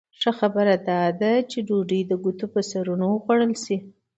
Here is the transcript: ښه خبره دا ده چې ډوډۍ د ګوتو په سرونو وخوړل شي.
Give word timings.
ښه 0.19 0.31
خبره 0.39 0.75
دا 0.89 1.01
ده 1.21 1.31
چې 1.49 1.57
ډوډۍ 1.67 2.01
د 2.07 2.11
ګوتو 2.23 2.45
په 2.53 2.61
سرونو 2.69 3.05
وخوړل 3.11 3.53
شي. 3.63 3.77